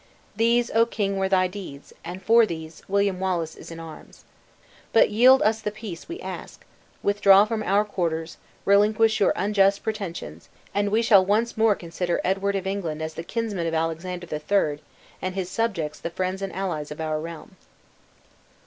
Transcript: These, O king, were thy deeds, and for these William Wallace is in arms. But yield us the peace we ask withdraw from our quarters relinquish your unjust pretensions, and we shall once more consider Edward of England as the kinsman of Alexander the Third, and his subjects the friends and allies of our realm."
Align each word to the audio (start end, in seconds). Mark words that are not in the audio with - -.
These, 0.35 0.71
O 0.71 0.87
king, 0.87 1.17
were 1.17 1.29
thy 1.29 1.45
deeds, 1.45 1.93
and 2.03 2.23
for 2.23 2.47
these 2.47 2.81
William 2.87 3.19
Wallace 3.19 3.55
is 3.55 3.69
in 3.69 3.79
arms. 3.79 4.23
But 4.91 5.11
yield 5.11 5.43
us 5.43 5.61
the 5.61 5.69
peace 5.69 6.09
we 6.09 6.19
ask 6.21 6.65
withdraw 7.03 7.45
from 7.45 7.61
our 7.61 7.85
quarters 7.85 8.37
relinquish 8.65 9.19
your 9.19 9.31
unjust 9.35 9.83
pretensions, 9.83 10.49
and 10.73 10.89
we 10.89 11.03
shall 11.03 11.23
once 11.23 11.55
more 11.55 11.75
consider 11.75 12.19
Edward 12.23 12.55
of 12.55 12.65
England 12.65 13.03
as 13.03 13.13
the 13.13 13.21
kinsman 13.21 13.67
of 13.67 13.75
Alexander 13.75 14.25
the 14.25 14.39
Third, 14.39 14.81
and 15.21 15.35
his 15.35 15.51
subjects 15.51 15.99
the 15.99 16.09
friends 16.09 16.41
and 16.41 16.51
allies 16.51 16.89
of 16.89 16.99
our 16.99 17.19
realm." 17.19 17.55